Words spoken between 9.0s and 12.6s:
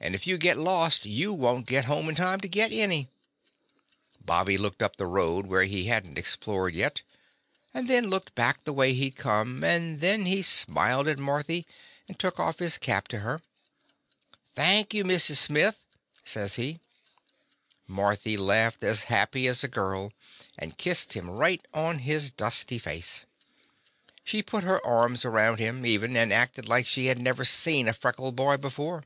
'd come, and then he smiled at Marthy and took off